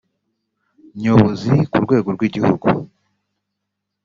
[1.01, 2.67] nyobozi ku rwego rw igihugu